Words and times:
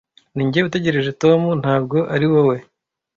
Ninjye 0.35 0.59
utegereje 0.67 1.11
Tom, 1.23 1.41
ntabwo 1.61 1.97
ari 2.13 2.25
wowe 2.31 2.57